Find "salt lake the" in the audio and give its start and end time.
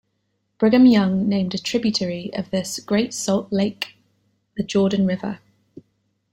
3.13-4.63